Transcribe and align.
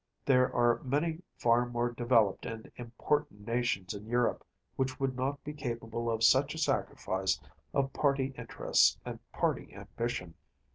There 0.25 0.51
are 0.55 0.81
many 0.81 1.21
far 1.37 1.67
more 1.67 1.91
developed 1.91 2.47
and 2.47 2.71
important 2.75 3.45
nations 3.45 3.93
in 3.93 4.07
Europe 4.07 4.43
which 4.75 4.99
would 4.99 5.15
not 5.15 5.43
be 5.43 5.53
capable 5.53 6.09
of 6.09 6.23
such 6.23 6.55
a 6.55 6.57
sacrifice 6.57 7.39
of 7.71 7.93
party 7.93 8.33
interests 8.35 8.97
and 9.05 9.19
party 9.31 9.71
ambition. 9.75 10.33